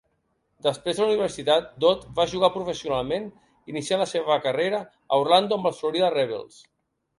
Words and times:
Després 0.67 0.95
de 0.95 1.03
la 1.03 1.09
universitat, 1.15 1.67
Dot 1.85 2.07
va 2.21 2.25
jugar 2.31 2.49
professionalment, 2.55 3.29
iniciant 3.75 4.03
la 4.05 4.09
seva 4.15 4.41
carrera 4.49 4.83
a 4.89 5.23
Orlando 5.27 5.61
amb 5.61 5.73
els 5.73 5.85
Florida 5.85 6.13
Rebels. 6.19 6.61